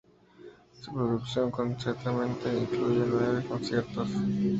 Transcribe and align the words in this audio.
Su 0.79 0.91
producción 0.93 1.51
concertante 1.51 2.51
incluye 2.51 3.05
nueve 3.07 3.45
conciertos. 3.47 4.09